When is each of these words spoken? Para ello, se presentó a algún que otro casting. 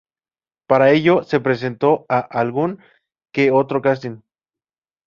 Para 0.67 0.89
ello, 0.89 1.21
se 1.21 1.39
presentó 1.39 2.07
a 2.09 2.21
algún 2.21 2.79
que 3.31 3.51
otro 3.51 3.83
casting. 3.83 4.17